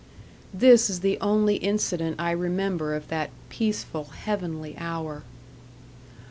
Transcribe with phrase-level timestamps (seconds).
[0.51, 5.21] This is the only incident I remember of that peaceful, heavenly hour.